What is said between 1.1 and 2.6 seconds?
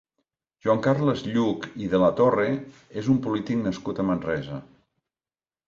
Lluch i de la Torre